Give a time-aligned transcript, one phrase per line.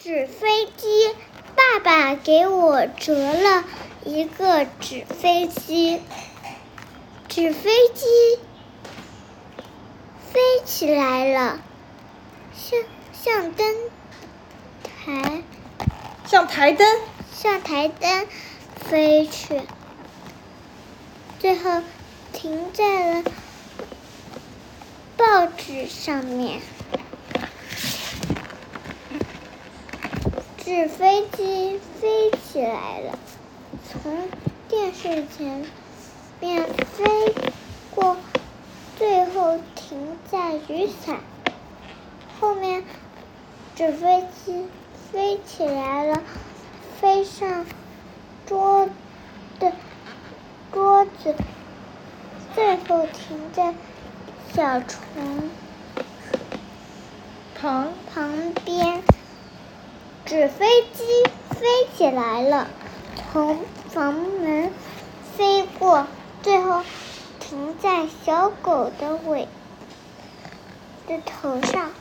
[0.00, 1.12] 纸飞机，
[1.56, 3.64] 爸爸给我折了
[4.04, 6.00] 一个纸飞机。
[7.28, 8.06] 纸飞机
[10.32, 11.60] 飞起来了，
[12.54, 12.80] 像
[13.12, 13.66] 像灯
[14.84, 15.42] 台，
[16.28, 16.86] 像台灯，
[17.34, 18.28] 像台灯
[18.76, 19.62] 飞去，
[21.40, 21.82] 最后
[22.32, 23.24] 停在了
[25.16, 26.60] 报纸上面。
[30.68, 33.18] 纸飞机飞起来了，
[33.88, 34.28] 从
[34.68, 35.64] 电视前
[36.40, 37.34] 面飞
[37.94, 38.18] 过，
[38.98, 41.20] 最后停在雨伞
[42.38, 42.84] 后面。
[43.74, 44.66] 纸飞机
[45.10, 46.22] 飞起来了，
[47.00, 47.64] 飞上
[48.44, 48.90] 桌
[49.58, 49.72] 的
[50.70, 51.34] 桌子，
[52.54, 53.72] 最后停在
[54.52, 55.00] 小床
[57.58, 59.02] 旁旁边。
[60.28, 61.24] 纸飞机
[61.58, 62.68] 飞起来了，
[63.32, 64.70] 从房门
[65.34, 66.06] 飞过，
[66.42, 66.82] 最后
[67.40, 69.48] 停在小狗的尾
[71.06, 71.92] 的头上。